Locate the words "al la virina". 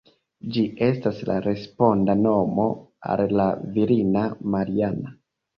3.17-4.25